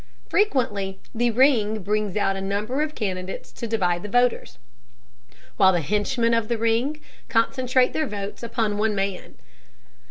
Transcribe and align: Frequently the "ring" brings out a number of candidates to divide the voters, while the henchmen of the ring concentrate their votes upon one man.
Frequently 0.29 0.99
the 1.13 1.29
"ring" 1.29 1.83
brings 1.83 2.17
out 2.17 2.35
a 2.35 2.41
number 2.41 2.81
of 2.81 2.95
candidates 2.95 3.51
to 3.51 3.67
divide 3.67 4.01
the 4.01 4.09
voters, 4.09 4.57
while 5.57 5.71
the 5.73 5.81
henchmen 5.81 6.33
of 6.33 6.47
the 6.47 6.57
ring 6.57 6.99
concentrate 7.29 7.93
their 7.93 8.07
votes 8.07 8.41
upon 8.41 8.79
one 8.79 8.95
man. 8.95 9.35